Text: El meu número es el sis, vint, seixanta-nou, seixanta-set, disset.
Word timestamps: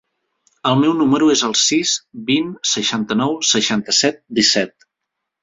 El 0.69 0.77
meu 0.83 0.95
número 1.01 1.27
es 1.33 1.43
el 1.47 1.53
sis, 1.63 1.91
vint, 2.31 2.49
seixanta-nou, 2.71 3.37
seixanta-set, 3.51 4.21
disset. 4.41 4.91